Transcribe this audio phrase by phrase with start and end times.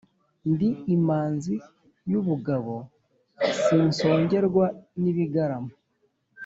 [0.51, 1.55] Ndi imanzi
[2.09, 2.73] y’ ubugabo
[3.63, 4.65] sinsongerwa
[5.01, 5.73] n’ibigarama.